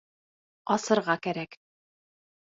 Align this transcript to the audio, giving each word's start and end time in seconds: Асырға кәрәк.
Асырға 0.75 1.15
кәрәк. 1.27 1.57